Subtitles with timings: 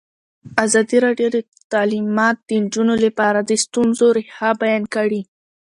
[0.65, 1.37] ازادي راډیو د
[1.73, 5.21] تعلیمات د نجونو لپاره د ستونزو رېښه بیان کړې.